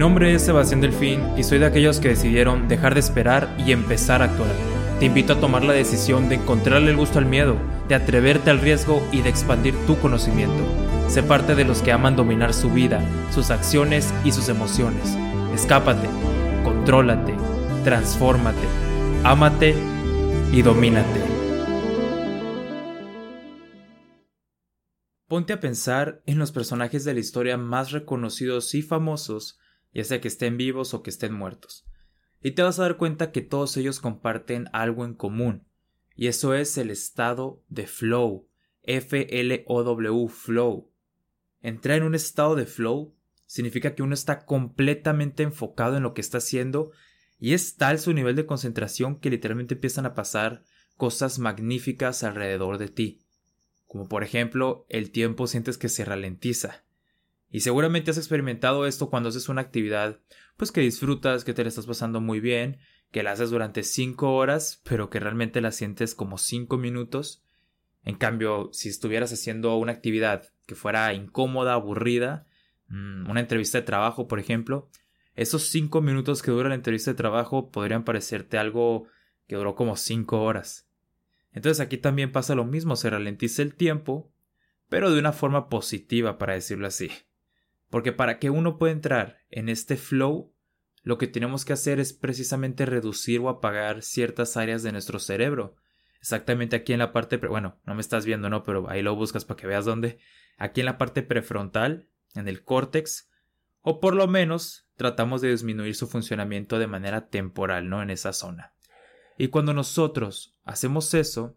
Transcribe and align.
nombre 0.00 0.32
es 0.34 0.40
Sebastián 0.40 0.80
Delfín 0.80 1.20
y 1.36 1.42
soy 1.42 1.58
de 1.58 1.66
aquellos 1.66 2.00
que 2.00 2.08
decidieron 2.08 2.68
dejar 2.68 2.94
de 2.94 3.00
esperar 3.00 3.54
y 3.58 3.72
empezar 3.72 4.22
a 4.22 4.24
actuar. 4.24 4.50
Te 4.98 5.04
invito 5.04 5.34
a 5.34 5.40
tomar 5.40 5.62
la 5.62 5.74
decisión 5.74 6.30
de 6.30 6.36
encontrarle 6.36 6.90
el 6.90 6.96
gusto 6.96 7.18
al 7.18 7.26
miedo, 7.26 7.58
de 7.86 7.96
atreverte 7.96 8.48
al 8.48 8.60
riesgo 8.60 9.06
y 9.12 9.20
de 9.20 9.28
expandir 9.28 9.74
tu 9.86 9.98
conocimiento. 9.98 10.64
Sé 11.10 11.22
parte 11.22 11.54
de 11.54 11.66
los 11.66 11.82
que 11.82 11.92
aman 11.92 12.16
dominar 12.16 12.54
su 12.54 12.70
vida, 12.70 13.04
sus 13.30 13.50
acciones 13.50 14.14
y 14.24 14.32
sus 14.32 14.48
emociones. 14.48 15.18
Escápate, 15.52 16.08
contrólate, 16.64 17.34
transfórmate, 17.84 18.66
ámate 19.22 19.74
y 20.50 20.62
domínate. 20.62 21.20
Ponte 25.28 25.52
a 25.52 25.60
pensar 25.60 26.22
en 26.24 26.38
los 26.38 26.52
personajes 26.52 27.04
de 27.04 27.12
la 27.12 27.20
historia 27.20 27.58
más 27.58 27.92
reconocidos 27.92 28.74
y 28.74 28.80
famosos 28.80 29.58
ya 29.92 30.04
sea 30.04 30.20
que 30.20 30.28
estén 30.28 30.56
vivos 30.56 30.94
o 30.94 31.02
que 31.02 31.10
estén 31.10 31.32
muertos. 31.32 31.86
Y 32.42 32.52
te 32.52 32.62
vas 32.62 32.78
a 32.78 32.82
dar 32.82 32.96
cuenta 32.96 33.32
que 33.32 33.42
todos 33.42 33.76
ellos 33.76 34.00
comparten 34.00 34.68
algo 34.72 35.04
en 35.04 35.14
común, 35.14 35.66
y 36.14 36.26
eso 36.26 36.54
es 36.54 36.76
el 36.78 36.90
estado 36.90 37.62
de 37.68 37.86
flow, 37.86 38.48
F-L-O-W, 38.82 40.28
flow. 40.28 40.90
Entrar 41.60 41.98
en 41.98 42.04
un 42.04 42.14
estado 42.14 42.56
de 42.56 42.66
flow 42.66 43.14
significa 43.46 43.94
que 43.94 44.02
uno 44.02 44.14
está 44.14 44.44
completamente 44.44 45.42
enfocado 45.42 45.96
en 45.96 46.02
lo 46.02 46.14
que 46.14 46.20
está 46.20 46.38
haciendo 46.38 46.92
y 47.38 47.54
es 47.54 47.76
tal 47.76 47.98
su 47.98 48.12
nivel 48.12 48.36
de 48.36 48.46
concentración 48.46 49.18
que 49.18 49.30
literalmente 49.30 49.74
empiezan 49.74 50.06
a 50.06 50.14
pasar 50.14 50.62
cosas 50.96 51.38
magníficas 51.38 52.22
alrededor 52.22 52.78
de 52.78 52.88
ti. 52.88 53.24
Como 53.86 54.08
por 54.08 54.22
ejemplo, 54.22 54.86
el 54.88 55.10
tiempo 55.10 55.46
sientes 55.46 55.78
que 55.78 55.88
se 55.88 56.04
ralentiza. 56.04 56.84
Y 57.50 57.60
seguramente 57.60 58.10
has 58.10 58.18
experimentado 58.18 58.86
esto 58.86 59.10
cuando 59.10 59.28
haces 59.28 59.48
una 59.48 59.60
actividad, 59.60 60.20
pues 60.56 60.70
que 60.70 60.80
disfrutas, 60.80 61.44
que 61.44 61.52
te 61.52 61.62
la 61.62 61.68
estás 61.68 61.86
pasando 61.86 62.20
muy 62.20 62.38
bien, 62.38 62.78
que 63.10 63.22
la 63.22 63.32
haces 63.32 63.50
durante 63.50 63.82
5 63.82 64.34
horas, 64.34 64.80
pero 64.84 65.10
que 65.10 65.18
realmente 65.18 65.60
la 65.60 65.72
sientes 65.72 66.14
como 66.14 66.38
5 66.38 66.78
minutos. 66.78 67.42
En 68.04 68.14
cambio, 68.14 68.70
si 68.72 68.88
estuvieras 68.88 69.32
haciendo 69.32 69.76
una 69.76 69.92
actividad 69.92 70.44
que 70.66 70.76
fuera 70.76 71.12
incómoda, 71.12 71.74
aburrida, 71.74 72.46
mm, 72.88 73.28
una 73.28 73.40
entrevista 73.40 73.78
de 73.78 73.84
trabajo, 73.84 74.28
por 74.28 74.38
ejemplo, 74.38 74.88
esos 75.34 75.64
5 75.64 76.00
minutos 76.00 76.42
que 76.42 76.52
dura 76.52 76.68
la 76.68 76.74
entrevista 76.76 77.10
de 77.10 77.16
trabajo 77.16 77.70
podrían 77.70 78.04
parecerte 78.04 78.58
algo 78.58 79.06
que 79.48 79.56
duró 79.56 79.74
como 79.74 79.96
5 79.96 80.42
horas. 80.42 80.88
Entonces 81.52 81.80
aquí 81.80 81.98
también 81.98 82.30
pasa 82.30 82.54
lo 82.54 82.64
mismo, 82.64 82.94
se 82.94 83.10
ralentiza 83.10 83.62
el 83.62 83.74
tiempo, 83.74 84.30
pero 84.88 85.10
de 85.10 85.18
una 85.18 85.32
forma 85.32 85.68
positiva, 85.68 86.38
para 86.38 86.54
decirlo 86.54 86.86
así. 86.86 87.10
Porque 87.90 88.12
para 88.12 88.38
que 88.38 88.50
uno 88.50 88.78
pueda 88.78 88.92
entrar 88.92 89.38
en 89.50 89.68
este 89.68 89.96
flow, 89.96 90.54
lo 91.02 91.18
que 91.18 91.26
tenemos 91.26 91.64
que 91.64 91.72
hacer 91.72 92.00
es 92.00 92.12
precisamente 92.12 92.86
reducir 92.86 93.40
o 93.40 93.48
apagar 93.48 94.02
ciertas 94.02 94.56
áreas 94.56 94.82
de 94.82 94.92
nuestro 94.92 95.18
cerebro. 95.18 95.76
Exactamente 96.20 96.76
aquí 96.76 96.92
en 96.92 96.98
la 97.00 97.12
parte, 97.12 97.36
bueno, 97.38 97.80
no 97.84 97.94
me 97.94 98.00
estás 98.00 98.24
viendo, 98.24 98.48
¿no? 98.48 98.62
Pero 98.62 98.88
ahí 98.88 99.02
lo 99.02 99.16
buscas 99.16 99.44
para 99.44 99.60
que 99.60 99.66
veas 99.66 99.84
dónde. 99.84 100.18
Aquí 100.56 100.80
en 100.80 100.86
la 100.86 100.98
parte 100.98 101.22
prefrontal, 101.22 102.08
en 102.34 102.46
el 102.46 102.62
córtex, 102.62 103.30
o 103.80 104.00
por 104.00 104.14
lo 104.14 104.28
menos 104.28 104.88
tratamos 104.96 105.40
de 105.40 105.50
disminuir 105.50 105.94
su 105.94 106.06
funcionamiento 106.06 106.78
de 106.78 106.86
manera 106.86 107.28
temporal, 107.28 107.88
¿no? 107.88 108.02
En 108.02 108.10
esa 108.10 108.32
zona. 108.32 108.74
Y 109.38 109.48
cuando 109.48 109.72
nosotros 109.72 110.58
hacemos 110.64 111.14
eso, 111.14 111.56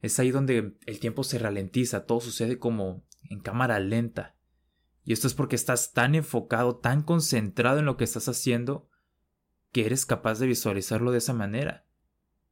es 0.00 0.18
ahí 0.18 0.30
donde 0.30 0.76
el 0.84 1.00
tiempo 1.00 1.24
se 1.24 1.38
ralentiza, 1.38 2.04
todo 2.04 2.20
sucede 2.20 2.58
como 2.58 3.06
en 3.22 3.40
cámara 3.40 3.80
lenta. 3.80 4.35
Y 5.06 5.12
esto 5.12 5.28
es 5.28 5.34
porque 5.34 5.54
estás 5.54 5.92
tan 5.92 6.16
enfocado, 6.16 6.76
tan 6.76 7.02
concentrado 7.02 7.78
en 7.78 7.86
lo 7.86 7.96
que 7.96 8.02
estás 8.02 8.28
haciendo, 8.28 8.90
que 9.70 9.86
eres 9.86 10.04
capaz 10.04 10.40
de 10.40 10.48
visualizarlo 10.48 11.12
de 11.12 11.18
esa 11.18 11.32
manera. 11.32 11.86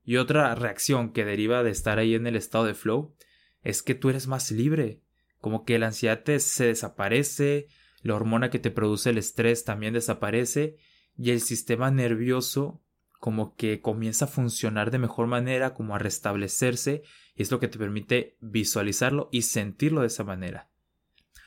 Y 0.05 0.19
otra 0.19 0.55
reacción 0.55 1.13
que 1.13 1.25
deriva 1.25 1.65
de 1.65 1.71
estar 1.71 1.99
ahí 1.99 2.15
en 2.15 2.29
el 2.29 2.37
estado 2.37 2.65
de 2.65 2.75
flow 2.75 3.17
es 3.63 3.83
que 3.83 3.97
tú 3.97 4.09
eres 4.09 4.29
más 4.29 4.53
libre, 4.53 5.03
como 5.41 5.65
que 5.65 5.81
la 5.81 5.89
ansiedad 5.89 6.23
se 6.25 6.67
desaparece, 6.67 7.67
la 8.03 8.15
hormona 8.15 8.51
que 8.51 8.61
te 8.61 8.71
produce 8.71 9.11
el 9.11 9.19
estrés 9.19 9.65
también 9.65 9.93
desaparece 9.93 10.77
y 11.17 11.33
el 11.33 11.41
sistema 11.41 11.91
nervioso 11.91 12.81
como 13.19 13.57
que 13.57 13.81
comienza 13.81 14.27
a 14.27 14.29
funcionar 14.29 14.93
de 14.93 14.99
mejor 14.99 15.27
manera, 15.27 15.75
como 15.75 15.97
a 15.97 15.99
restablecerse, 15.99 17.03
y 17.35 17.43
es 17.43 17.51
lo 17.51 17.59
que 17.59 17.69
te 17.69 17.79
permite 17.79 18.37
visualizarlo 18.41 19.29
y 19.33 19.43
sentirlo 19.43 20.03
de 20.03 20.09
esa 20.09 20.23
manera. 20.23 20.71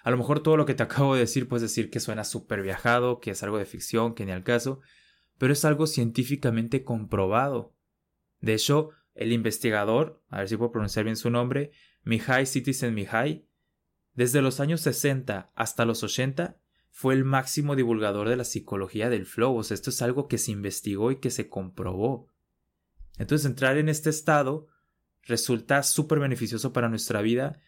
A 0.04 0.12
lo 0.12 0.18
mejor 0.18 0.42
todo 0.42 0.58
lo 0.58 0.66
que 0.66 0.74
te 0.74 0.84
acabo 0.84 1.16
de 1.16 1.22
decir 1.22 1.48
puedes 1.48 1.62
decir 1.62 1.90
que 1.90 2.00
suena 2.00 2.24
súper 2.24 2.62
viajado, 2.62 3.20
que 3.20 3.32
es 3.32 3.44
algo 3.44 3.58
de 3.58 3.66
ficción, 3.66 4.14
que 4.14 4.26
ni 4.26 4.32
al 4.32 4.44
caso, 4.44 4.82
pero 5.38 5.54
es 5.54 5.66
algo 5.66 5.88
científicamente 5.88 6.84
comprobado. 6.84 7.74
De 8.40 8.54
hecho, 8.54 8.92
el 9.16 9.32
investigador, 9.32 10.24
a 10.30 10.40
ver 10.40 10.50
si 10.50 10.58
puedo 10.58 10.72
pronunciar 10.72 11.06
bien 11.06 11.16
su 11.16 11.30
nombre, 11.30 11.72
Mihai 12.04 12.46
Citizen 12.46 12.94
Mihai, 12.94 13.48
desde 14.14 14.42
los 14.42 14.60
años 14.60 14.82
60 14.82 15.52
hasta 15.56 15.86
los 15.86 16.04
80, 16.04 16.58
fue 16.90 17.14
el 17.14 17.24
máximo 17.24 17.76
divulgador 17.76 18.30
de 18.30 18.36
la 18.36 18.44
psicología 18.44 19.10
del 19.10 19.28
flow. 19.28 19.56
O 19.56 19.64
sea, 19.64 19.76
esto 19.76 19.92
es 19.92 20.02
algo 20.02 20.28
que 20.28 20.40
se 20.40 20.52
investigó 20.52 21.12
y 21.12 21.18
que 21.18 21.30
se 21.30 21.50
comprobó. 21.50 22.28
Entonces, 23.20 23.46
entrar 23.46 23.78
en 23.78 23.90
este 23.90 24.10
estado 24.10 24.68
resulta 25.22 25.84
súper 25.84 26.20
beneficioso 26.20 26.74
para 26.74 26.90
nuestra 26.90 27.22
vida 27.22 27.60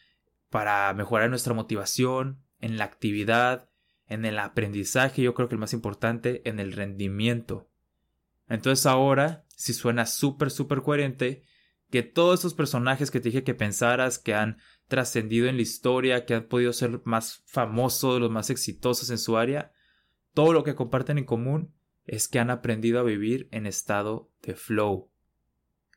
para 0.50 0.94
mejorar 0.94 1.30
nuestra 1.30 1.54
motivación, 1.54 2.44
en 2.60 2.78
la 2.78 2.86
actividad, 2.86 3.70
en 4.08 4.26
el 4.26 4.40
aprendizaje, 4.40 5.22
yo 5.22 5.34
creo 5.34 5.48
que 5.48 5.56
el 5.56 5.60
más 5.60 5.74
importante, 5.74 6.42
en 6.50 6.60
el 6.60 6.74
rendimiento. 6.74 7.70
Entonces 8.48 8.86
ahora, 8.86 9.46
si 9.56 9.74
suena 9.74 10.06
súper, 10.06 10.50
súper 10.50 10.82
coherente, 10.82 11.44
que 11.92 12.04
todos 12.04 12.40
esos 12.40 12.54
personajes 12.54 13.12
que 13.12 13.20
te 13.20 13.30
dije 13.30 13.44
que 13.44 13.54
pensaras, 13.54 14.20
que 14.20 14.34
han 14.34 14.58
trascendido 14.88 15.48
en 15.48 15.56
la 15.56 15.62
historia, 15.62 16.26
que 16.26 16.36
han 16.36 16.48
podido 16.48 16.74
ser 16.74 17.02
más 17.06 17.44
famosos, 17.46 18.20
los 18.20 18.32
más 18.32 18.50
exitosos 18.50 19.10
en 19.10 19.18
su 19.18 19.38
área, 19.38 19.72
todo 20.34 20.54
lo 20.54 20.64
que 20.64 20.76
comparten 20.76 21.18
en 21.18 21.26
común 21.26 21.74
es 22.06 22.28
que 22.28 22.40
han 22.40 22.50
aprendido 22.50 23.00
a 23.00 23.04
vivir 23.04 23.48
en 23.52 23.68
estado 23.68 24.32
de 24.42 24.56
flow. 24.56 25.12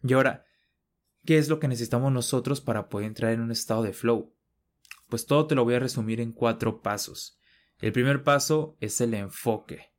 Y 0.02 0.12
ahora, 0.12 0.44
¿qué 1.24 1.38
es 1.38 1.48
lo 1.48 1.58
que 1.58 1.68
necesitamos 1.68 2.12
nosotros 2.12 2.60
para 2.60 2.88
poder 2.88 3.06
entrar 3.06 3.32
en 3.32 3.40
un 3.40 3.50
estado 3.50 3.82
de 3.82 3.92
flow? 3.92 4.34
Pues 5.12 5.26
todo 5.26 5.46
te 5.46 5.54
lo 5.54 5.64
voy 5.64 5.74
a 5.74 5.78
resumir 5.78 6.22
en 6.22 6.32
cuatro 6.32 6.80
pasos. 6.80 7.38
El 7.80 7.92
primer 7.92 8.22
paso 8.22 8.78
es 8.80 8.98
el 9.02 9.12
enfoque. 9.12 9.92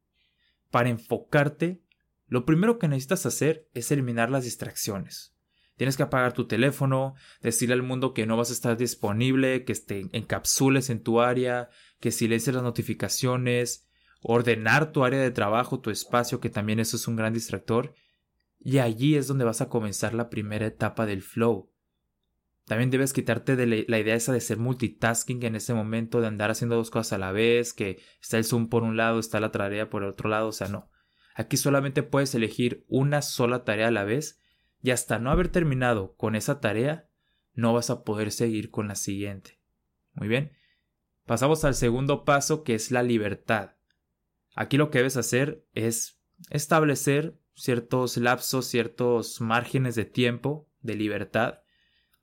Para 0.72 0.90
enfocarte, 0.90 1.84
lo 2.26 2.46
primero 2.46 2.80
que 2.80 2.88
necesitas 2.88 3.28
hacer 3.28 3.70
es 3.76 3.92
eliminar 3.92 4.32
las 4.32 4.44
distracciones. 4.44 5.36
Tienes 5.78 5.98
que 5.98 6.02
apagar 6.02 6.34
tu 6.34 6.48
teléfono, 6.48 7.14
decirle 7.44 7.76
al 7.76 7.84
mundo 7.84 8.16
que 8.16 8.26
no 8.26 8.38
vas 8.38 8.50
a 8.50 8.54
estar 8.54 8.76
disponible, 8.76 9.66
que 9.66 9.76
te 9.76 10.10
encapsules 10.14 10.90
en 10.90 11.04
tu 11.04 11.22
área, 11.22 11.70
que 12.00 12.10
silencies 12.10 12.56
las 12.56 12.64
notificaciones, 12.64 13.88
ordenar 14.24 14.92
tu 14.92 15.04
área 15.04 15.22
de 15.22 15.30
trabajo, 15.30 15.80
tu 15.80 15.92
espacio, 15.92 16.40
que 16.40 16.50
también 16.50 16.80
eso 16.80 16.98
es 16.98 17.08
un 17.08 17.18
gran 17.18 17.34
distractor. 17.34 17.94
Y 18.60 18.80
allí 18.80 19.16
es 19.16 19.28
donde 19.28 19.46
vas 19.46 19.62
a 19.62 19.70
comenzar 19.70 20.16
la 20.16 20.32
primera 20.32 20.66
etapa 20.66 21.06
del 21.06 21.22
flow. 21.22 21.72
También 22.66 22.90
debes 22.90 23.12
quitarte 23.12 23.58
de 23.58 23.86
la 23.88 24.00
idea 24.00 24.16
esa 24.16 24.32
de 24.32 24.40
ser 24.40 24.58
multitasking 24.58 25.44
en 25.44 25.56
ese 25.56 25.74
momento, 25.74 26.22
de 26.22 26.28
andar 26.28 26.50
haciendo 26.50 26.76
dos 26.78 26.92
cosas 26.92 27.14
a 27.14 27.18
la 27.18 27.34
vez, 27.34 27.74
que 27.74 28.02
está 28.22 28.38
el 28.38 28.46
Zoom 28.46 28.70
por 28.70 28.84
un 28.84 28.96
lado, 28.96 29.20
está 29.20 29.42
la 29.42 29.52
tarea 29.52 29.90
por 29.90 30.04
el 30.04 30.10
otro 30.10 30.30
lado, 30.30 30.48
o 30.48 30.54
sea, 30.54 30.70
no. 30.70 30.90
Aquí 31.36 31.58
solamente 31.58 32.04
puedes 32.04 32.34
elegir 32.36 32.86
una 32.88 33.22
sola 33.22 33.66
tarea 33.66 33.90
a 33.90 33.92
la 33.92 34.06
vez 34.06 34.42
y 34.82 34.92
hasta 34.92 35.20
no 35.20 35.30
haber 35.32 35.50
terminado 35.50 36.16
con 36.16 36.36
esa 36.36 36.62
tarea, 36.62 37.10
no 37.54 37.74
vas 37.74 37.90
a 37.90 38.04
poder 38.04 38.32
seguir 38.32 38.72
con 38.72 38.88
la 38.88 38.96
siguiente. 38.96 39.60
Muy 40.14 40.28
bien. 40.28 40.54
Pasamos 41.26 41.66
al 41.66 41.76
segundo 41.76 42.24
paso 42.24 42.64
que 42.64 42.76
es 42.76 42.92
la 42.92 43.04
libertad. 43.04 43.76
Aquí 44.56 44.78
lo 44.78 44.90
que 44.90 45.00
debes 45.00 45.18
hacer 45.18 45.66
es 45.74 46.22
establecer 46.50 47.38
ciertos 47.56 48.18
lapsos, 48.18 48.68
ciertos 48.68 49.42
márgenes 49.42 49.96
de 49.96 50.06
tiempo 50.06 50.70
de 50.82 50.96
libertad 50.96 51.63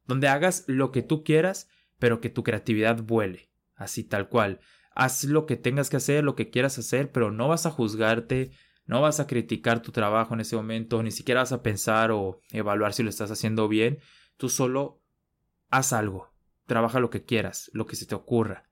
donde 0.06 0.28
hagas 0.28 0.64
lo 0.66 0.92
que 0.92 1.02
tú 1.02 1.24
quieras, 1.24 1.68
pero 1.98 2.20
que 2.20 2.30
tu 2.30 2.42
creatividad 2.42 3.02
vuele, 3.02 3.50
así 3.76 4.04
tal 4.04 4.28
cual. 4.28 4.60
haz 4.94 5.24
lo 5.24 5.46
que 5.46 5.56
tengas 5.56 5.88
que 5.88 5.96
hacer, 5.96 6.24
lo 6.24 6.34
que 6.34 6.50
quieras 6.50 6.78
hacer, 6.78 7.12
pero 7.12 7.30
no 7.30 7.48
vas 7.48 7.64
a 7.66 7.70
juzgarte, 7.70 8.50
no 8.86 9.00
vas 9.00 9.20
a 9.20 9.26
criticar 9.26 9.82
tu 9.82 9.92
trabajo 9.92 10.34
en 10.34 10.40
ese 10.40 10.56
momento, 10.56 11.02
ni 11.02 11.12
siquiera 11.12 11.42
vas 11.42 11.52
a 11.52 11.62
pensar 11.62 12.10
o 12.10 12.40
evaluar 12.50 12.92
si 12.92 13.02
lo 13.02 13.10
estás 13.10 13.30
haciendo 13.30 13.68
bien. 13.68 14.00
Tú 14.36 14.48
solo 14.48 15.00
haz 15.70 15.92
algo, 15.92 16.32
trabaja 16.66 16.98
lo 16.98 17.08
que 17.08 17.24
quieras, 17.24 17.70
lo 17.72 17.86
que 17.86 17.96
se 17.96 18.06
te 18.06 18.14
ocurra. 18.14 18.68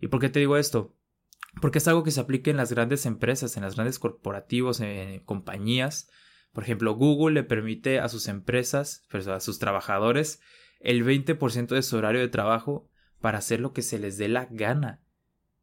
¿Y 0.00 0.08
por 0.08 0.20
qué 0.20 0.30
te 0.30 0.40
digo 0.40 0.56
esto? 0.56 0.96
Porque 1.60 1.78
es 1.78 1.88
algo 1.88 2.04
que 2.04 2.10
se 2.10 2.20
aplica 2.20 2.50
en 2.50 2.56
las 2.56 2.72
grandes 2.72 3.06
empresas, 3.06 3.56
en 3.56 3.62
las 3.62 3.74
grandes 3.74 3.98
corporativos, 3.98 4.80
en 4.80 5.20
compañías. 5.20 6.08
Por 6.52 6.64
ejemplo, 6.64 6.94
Google 6.94 7.34
le 7.34 7.44
permite 7.44 8.00
a 8.00 8.08
sus 8.08 8.28
empresas, 8.28 9.06
a 9.28 9.40
sus 9.40 9.58
trabajadores, 9.58 10.40
el 10.80 11.04
20% 11.04 11.68
de 11.68 11.82
su 11.82 11.96
horario 11.96 12.20
de 12.20 12.28
trabajo 12.28 12.88
para 13.20 13.38
hacer 13.38 13.60
lo 13.60 13.72
que 13.72 13.82
se 13.82 13.98
les 13.98 14.16
dé 14.16 14.28
la 14.28 14.46
gana. 14.50 15.00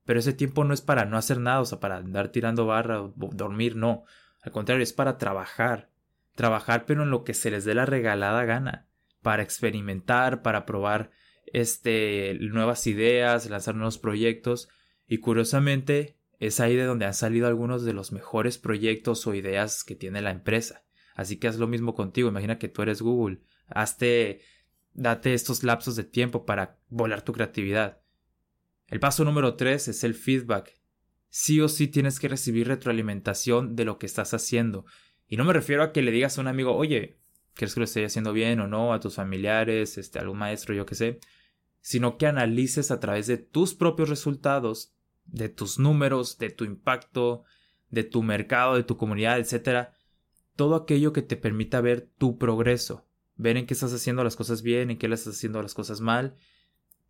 Pero 0.06 0.20
ese 0.20 0.34
tiempo 0.34 0.64
no 0.64 0.74
es 0.74 0.82
para 0.82 1.06
no 1.06 1.18
hacer 1.18 1.40
nada, 1.40 1.60
o 1.60 1.66
sea, 1.66 1.80
para 1.80 1.98
andar 1.98 2.30
tirando 2.30 2.66
barra 2.66 3.02
o 3.02 3.14
dormir, 3.18 3.76
no. 3.76 4.06
Al 4.42 4.52
contrario, 4.52 4.84
es 4.84 4.94
para 4.94 5.18
trabajar. 5.18 5.90
Trabajar, 6.36 6.86
pero 6.86 7.04
en 7.04 7.10
lo 7.10 7.24
que 7.24 7.34
se 7.34 7.52
les 7.52 7.66
dé 7.66 7.74
la 7.74 7.86
regalada 7.86 8.46
gana. 8.46 8.88
Para 9.22 9.44
experimentar, 9.44 10.42
para 10.44 10.66
probar 10.66 11.12
este, 11.48 12.38
nuevas 12.40 12.88
ideas, 12.88 13.50
lanzar 13.50 13.76
nuevos 13.76 13.98
proyectos. 13.98 14.70
Y 15.08 15.18
curiosamente, 15.18 16.16
es 16.40 16.60
ahí 16.60 16.76
de 16.76 16.86
donde 16.86 17.06
han 17.06 17.14
salido 17.14 17.48
algunos 17.48 17.84
de 17.84 17.94
los 17.94 18.12
mejores 18.12 18.58
proyectos 18.58 19.26
o 19.26 19.34
ideas 19.34 19.84
que 19.84 19.96
tiene 19.96 20.22
la 20.22 20.32
empresa. 20.32 20.84
Así 21.16 21.38
que 21.38 21.48
haz 21.48 21.58
lo 21.58 21.68
mismo 21.68 21.96
contigo. 21.96 22.30
Imagina 22.30 22.60
que 22.60 22.68
tú 22.68 22.84
eres 22.84 23.02
Google. 23.02 23.42
Hazte, 23.68 24.42
date 24.94 25.34
estos 25.34 25.64
lapsos 25.64 25.96
de 25.96 26.04
tiempo 26.04 26.46
para 26.46 26.78
volar 26.90 27.24
tu 27.24 27.34
creatividad. 27.34 28.02
El 28.88 29.00
paso 29.00 29.26
número 29.26 29.56
3 29.56 29.88
es 29.88 30.04
el 30.04 30.14
feedback. 30.14 30.80
Sí 31.30 31.60
o 31.60 31.68
sí 31.68 31.88
tienes 31.88 32.20
que 32.20 32.28
recibir 32.28 32.68
retroalimentación 32.68 33.76
de 33.76 33.86
lo 33.86 33.98
que 33.98 34.06
estás 34.06 34.34
haciendo. 34.34 34.86
Y 35.28 35.38
no 35.38 35.44
me 35.44 35.54
refiero 35.54 35.84
a 35.84 35.92
que 35.92 36.04
le 36.04 36.12
digas 36.12 36.38
a 36.38 36.42
un 36.42 36.48
amigo, 36.48 36.76
oye, 36.76 37.20
¿crees 37.56 37.74
que 37.74 37.80
lo 37.80 37.86
estoy 37.86 38.04
haciendo 38.04 38.32
bien 38.32 38.60
o 38.60 38.68
no? 38.68 38.94
A 38.94 39.00
tus 39.00 39.16
familiares, 39.16 39.98
este, 39.98 40.20
a 40.20 40.22
algún 40.22 40.38
maestro, 40.38 40.74
yo 40.76 40.86
qué 40.86 40.96
sé. 40.96 41.20
Sino 41.82 42.18
que 42.18 42.28
analices 42.28 42.92
a 42.92 43.00
través 43.00 43.26
de 43.26 43.38
tus 43.38 43.74
propios 43.74 44.08
resultados 44.08 44.97
de 45.28 45.50
tus 45.50 45.80
números, 45.80 46.38
de 46.38 46.50
tu 46.50 46.64
impacto, 46.64 47.44
de 47.90 48.04
tu 48.04 48.24
mercado, 48.24 48.76
de 48.76 48.84
tu 48.84 48.98
comunidad, 48.98 49.40
etcétera, 49.40 49.94
todo 50.56 50.76
aquello 50.76 51.14
que 51.14 51.22
te 51.22 51.38
permita 51.38 51.82
ver 51.82 52.10
tu 52.18 52.38
progreso, 52.38 53.06
ver 53.36 53.58
en 53.58 53.66
qué 53.66 53.74
estás 53.74 53.94
haciendo 53.94 54.24
las 54.24 54.36
cosas 54.36 54.62
bien, 54.62 54.90
en 54.90 54.98
qué 54.98 55.08
las 55.08 55.22
estás 55.22 55.36
haciendo 55.36 55.62
las 55.62 55.74
cosas 55.74 56.02
mal, 56.02 56.36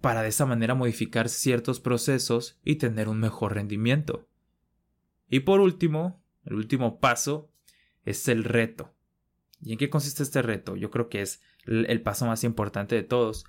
para 0.01 0.21
de 0.21 0.29
esa 0.29 0.45
manera 0.45 0.75
modificar 0.75 1.29
ciertos 1.29 1.79
procesos 1.79 2.59
y 2.63 2.75
tener 2.75 3.07
un 3.07 3.19
mejor 3.19 3.55
rendimiento. 3.55 4.27
Y 5.29 5.41
por 5.41 5.59
último, 5.59 6.21
el 6.45 6.55
último 6.55 6.99
paso 6.99 7.49
es 8.05 8.27
el 8.27 8.43
reto. 8.43 8.93
¿Y 9.61 9.71
en 9.71 9.77
qué 9.77 9.89
consiste 9.89 10.23
este 10.23 10.41
reto? 10.41 10.75
Yo 10.75 10.91
creo 10.91 11.09
que 11.09 11.21
es 11.21 11.41
el 11.65 12.01
paso 12.01 12.25
más 12.25 12.43
importante 12.43 12.95
de 12.95 13.03
todos. 13.03 13.45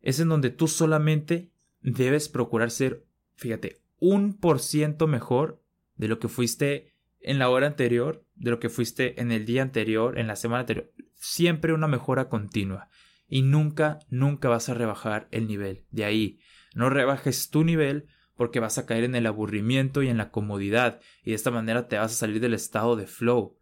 Es 0.00 0.18
en 0.20 0.28
donde 0.28 0.50
tú 0.50 0.68
solamente 0.68 1.50
debes 1.82 2.28
procurar 2.28 2.70
ser, 2.70 3.04
fíjate, 3.36 3.83
un 4.06 4.38
por 4.38 4.60
ciento 4.60 5.06
mejor 5.06 5.62
de 5.96 6.08
lo 6.08 6.18
que 6.18 6.28
fuiste 6.28 6.92
en 7.20 7.38
la 7.38 7.48
hora 7.48 7.66
anterior, 7.66 8.26
de 8.34 8.50
lo 8.50 8.60
que 8.60 8.68
fuiste 8.68 9.18
en 9.18 9.32
el 9.32 9.46
día 9.46 9.62
anterior, 9.62 10.18
en 10.18 10.26
la 10.26 10.36
semana 10.36 10.60
anterior. 10.60 10.92
Siempre 11.14 11.72
una 11.72 11.88
mejora 11.88 12.28
continua. 12.28 12.90
Y 13.26 13.40
nunca, 13.40 14.00
nunca 14.10 14.50
vas 14.50 14.68
a 14.68 14.74
rebajar 14.74 15.26
el 15.30 15.48
nivel. 15.48 15.86
De 15.90 16.04
ahí, 16.04 16.38
no 16.74 16.90
rebajes 16.90 17.48
tu 17.48 17.64
nivel 17.64 18.06
porque 18.36 18.60
vas 18.60 18.76
a 18.76 18.84
caer 18.84 19.04
en 19.04 19.14
el 19.14 19.26
aburrimiento 19.26 20.02
y 20.02 20.08
en 20.08 20.18
la 20.18 20.30
comodidad, 20.30 21.00
y 21.22 21.30
de 21.30 21.36
esta 21.36 21.50
manera 21.50 21.88
te 21.88 21.96
vas 21.96 22.12
a 22.12 22.16
salir 22.16 22.40
del 22.40 22.52
estado 22.52 22.96
de 22.96 23.06
flow. 23.06 23.56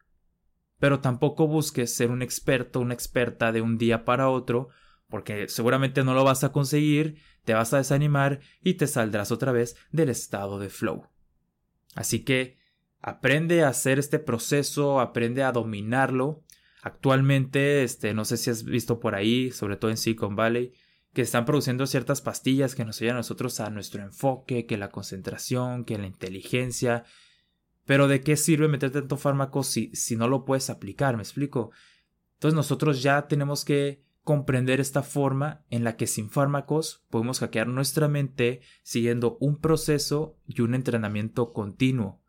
Pero 0.80 0.98
tampoco 0.98 1.46
busques 1.46 1.94
ser 1.94 2.10
un 2.10 2.20
experto, 2.20 2.80
una 2.80 2.94
experta 2.94 3.52
de 3.52 3.60
un 3.60 3.78
día 3.78 4.04
para 4.04 4.28
otro, 4.28 4.70
porque 5.08 5.46
seguramente 5.48 6.02
no 6.02 6.14
lo 6.14 6.24
vas 6.24 6.42
a 6.42 6.50
conseguir 6.50 7.22
te 7.44 7.54
vas 7.54 7.72
a 7.72 7.78
desanimar 7.78 8.40
y 8.62 8.74
te 8.74 8.86
saldrás 8.86 9.32
otra 9.32 9.52
vez 9.52 9.76
del 9.90 10.08
estado 10.08 10.58
de 10.58 10.68
flow. 10.68 11.06
Así 11.94 12.20
que 12.20 12.58
aprende 13.00 13.64
a 13.64 13.68
hacer 13.68 13.98
este 13.98 14.18
proceso, 14.18 15.00
aprende 15.00 15.42
a 15.42 15.52
dominarlo. 15.52 16.42
Actualmente, 16.82 17.82
este, 17.84 18.14
no 18.14 18.24
sé 18.24 18.36
si 18.36 18.50
has 18.50 18.64
visto 18.64 19.00
por 19.00 19.14
ahí, 19.14 19.50
sobre 19.50 19.76
todo 19.76 19.90
en 19.90 19.96
Silicon 19.96 20.36
Valley, 20.36 20.72
que 21.12 21.22
están 21.22 21.44
produciendo 21.44 21.86
ciertas 21.86 22.22
pastillas 22.22 22.74
que 22.74 22.84
nos 22.84 23.00
ayudan 23.00 23.16
a 23.16 23.20
nosotros 23.20 23.60
a 23.60 23.70
nuestro 23.70 24.02
enfoque, 24.02 24.66
que 24.66 24.78
la 24.78 24.90
concentración, 24.90 25.84
que 25.84 25.98
la 25.98 26.06
inteligencia. 26.06 27.04
Pero 27.84 28.08
¿de 28.08 28.20
qué 28.20 28.36
sirve 28.36 28.68
meter 28.68 28.90
tanto 28.90 29.16
fármaco 29.16 29.62
si, 29.62 29.94
si 29.94 30.16
no 30.16 30.28
lo 30.28 30.44
puedes 30.44 30.70
aplicar? 30.70 31.16
¿Me 31.16 31.22
explico? 31.22 31.72
Entonces 32.34 32.56
nosotros 32.56 33.02
ya 33.02 33.28
tenemos 33.28 33.64
que 33.64 34.02
comprender 34.22 34.80
esta 34.80 35.02
forma 35.02 35.64
en 35.68 35.84
la 35.84 35.96
que 35.96 36.06
sin 36.06 36.30
fármacos 36.30 37.04
podemos 37.10 37.40
hackear 37.40 37.66
nuestra 37.66 38.08
mente 38.08 38.60
siguiendo 38.82 39.36
un 39.40 39.58
proceso 39.58 40.36
y 40.46 40.60
un 40.62 40.74
entrenamiento 40.74 41.52
continuo. 41.52 42.20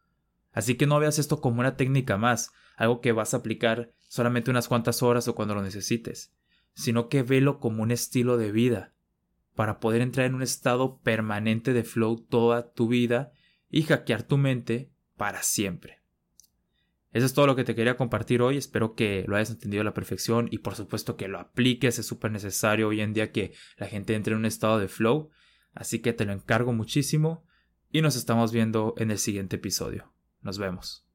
Así 0.51 0.75
que 0.75 0.87
no 0.87 0.99
veas 0.99 1.19
esto 1.19 1.41
como 1.41 1.59
una 1.59 1.75
técnica 1.75 2.17
más, 2.17 2.51
algo 2.75 3.01
que 3.01 3.11
vas 3.11 3.33
a 3.33 3.37
aplicar 3.37 3.91
solamente 4.07 4.51
unas 4.51 4.67
cuantas 4.67 5.03
horas 5.03 5.27
o 5.27 5.35
cuando 5.35 5.55
lo 5.55 5.61
necesites, 5.61 6.33
sino 6.73 7.09
que 7.09 7.23
velo 7.23 7.59
como 7.59 7.83
un 7.83 7.91
estilo 7.91 8.37
de 8.37 8.51
vida, 8.51 8.93
para 9.55 9.79
poder 9.79 10.01
entrar 10.01 10.25
en 10.25 10.35
un 10.35 10.41
estado 10.41 10.99
permanente 11.01 11.73
de 11.73 11.83
flow 11.83 12.17
toda 12.17 12.71
tu 12.71 12.87
vida 12.87 13.31
y 13.69 13.83
hackear 13.83 14.23
tu 14.23 14.37
mente 14.37 14.91
para 15.15 15.43
siempre. 15.43 16.02
Eso 17.13 17.27
es 17.27 17.33
todo 17.33 17.45
lo 17.45 17.55
que 17.55 17.63
te 17.63 17.75
quería 17.75 17.95
compartir 17.95 18.41
hoy. 18.41 18.57
Espero 18.57 18.95
que 18.95 19.23
lo 19.27 19.35
hayas 19.35 19.51
entendido 19.51 19.81
a 19.81 19.85
la 19.85 19.93
perfección 19.93 20.47
y 20.51 20.57
por 20.57 20.75
supuesto 20.75 21.15
que 21.15 21.27
lo 21.27 21.39
apliques. 21.39 21.99
Es 21.99 22.07
súper 22.07 22.31
necesario 22.31 22.87
hoy 22.87 23.01
en 23.01 23.13
día 23.13 23.31
que 23.31 23.53
la 23.77 23.87
gente 23.87 24.15
entre 24.15 24.33
en 24.33 24.39
un 24.39 24.45
estado 24.45 24.79
de 24.79 24.87
flow. 24.87 25.29
Así 25.73 25.99
que 25.99 26.13
te 26.13 26.25
lo 26.25 26.33
encargo 26.33 26.73
muchísimo 26.73 27.45
y 27.91 28.01
nos 28.01 28.15
estamos 28.15 28.51
viendo 28.51 28.95
en 28.97 29.11
el 29.11 29.19
siguiente 29.19 29.57
episodio. 29.57 30.11
Nos 30.41 30.57
vemos. 30.57 31.05